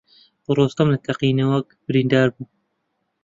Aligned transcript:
ڕۆستەم 0.55 0.87
لە 0.93 0.97
تەقینەوەک 1.05 1.67
بریندار 1.87 2.27
بوو. 2.35 2.45